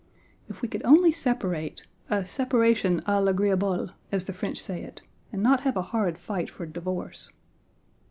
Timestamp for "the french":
4.25-4.59